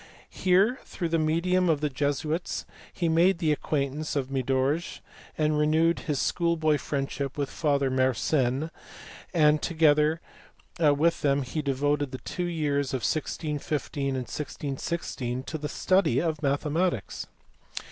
Here 0.31 0.79
through 0.83 1.09
the 1.09 1.19
medium 1.19 1.69
of 1.69 1.79
the 1.79 1.87
Jesuits 1.91 2.65
he 2.91 3.07
made 3.07 3.37
the 3.37 3.51
acquaintance 3.51 4.15
of 4.15 4.31
Mydorge 4.31 4.99
and 5.37 5.59
renewed 5.59 5.99
his 5.99 6.19
schoolboy 6.19 6.79
friendship 6.79 7.37
with 7.37 7.51
Father 7.51 7.91
Mersenne, 7.91 8.71
and 9.31 9.61
together 9.61 10.19
with 10.79 11.21
them 11.21 11.43
he 11.43 11.61
devoted 11.61 12.09
the 12.11 12.17
two 12.17 12.45
years 12.45 12.95
of 12.95 13.01
1615 13.05 14.07
and 14.07 14.25
1616 14.25 15.43
to 15.43 15.59
the 15.59 15.69
study 15.69 16.19
of 16.19 16.41
mathematics. 16.41 17.27